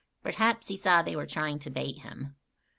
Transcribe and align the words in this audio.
Perhaps 0.23 0.69
he 0.69 0.77
saw 0.77 1.03
they 1.03 1.15
were 1.15 1.27
trying 1.27 1.59
to 1.59 1.69
bait 1.69 1.99
him. 1.99 2.35